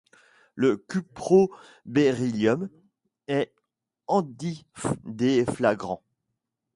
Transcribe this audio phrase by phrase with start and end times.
[0.55, 2.69] Le cuprobéryllium
[3.27, 3.53] est
[4.07, 6.01] antidéflagrant.